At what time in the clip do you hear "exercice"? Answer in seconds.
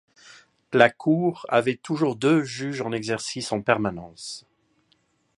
2.91-3.51